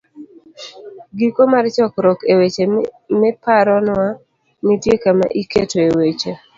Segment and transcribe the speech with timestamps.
[0.03, 2.63] ii- Giko mar chokruok E weche
[3.19, 4.05] miparonwa,
[4.65, 6.31] nitie kama iketoe weche